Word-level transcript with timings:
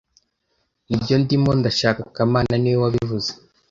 Nibyo 0.87 1.15
ndimo 1.21 1.51
ndashaka 1.59 2.01
kamana 2.15 2.53
niwe 2.59 2.77
wabivuze 2.83 3.31